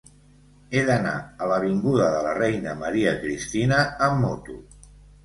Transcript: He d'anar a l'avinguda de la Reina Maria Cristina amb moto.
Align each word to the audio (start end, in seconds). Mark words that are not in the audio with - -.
He 0.77 0.81
d'anar 0.85 1.11
a 1.43 1.49
l'avinguda 1.51 2.07
de 2.13 2.21
la 2.29 2.31
Reina 2.37 2.73
Maria 2.79 3.13
Cristina 3.27 3.83
amb 4.07 4.19
moto. 4.25 4.57